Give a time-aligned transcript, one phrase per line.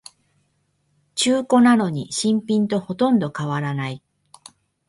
[1.13, 4.01] 中古なのに新品とほとんど変わらない